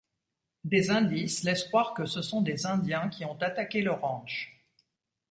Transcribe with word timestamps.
Des 0.63 0.89
indices 0.89 1.43
laissent 1.43 1.65
croire 1.65 1.93
que 1.93 2.07
ce 2.07 2.23
sont 2.23 2.41
des 2.41 2.65
indiens 2.65 3.07
qui 3.09 3.23
ont 3.23 3.37
attaqué 3.39 3.83
le 3.83 3.91
ranch. 3.91 4.59